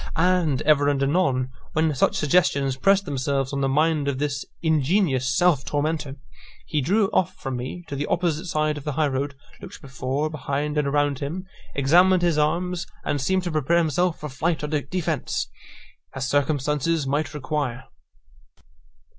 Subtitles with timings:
[0.15, 5.29] And ever and anon, when such suggestions pressed themselves on the mind of this ingenious
[5.29, 6.15] self tormentor,
[6.65, 10.27] he drew off from me to the opposite side of the high road, looked before,
[10.31, 11.45] behind, and around him,
[11.75, 15.51] examined his arms, and seemed to prepare himself for flight or defence,
[16.15, 17.83] as circumstances might require.